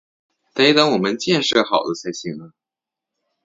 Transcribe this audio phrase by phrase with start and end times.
[0.55, 2.53] 得等我们建设好了才行啊